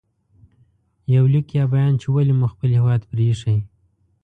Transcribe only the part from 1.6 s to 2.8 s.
بیان چې ولې مو خپل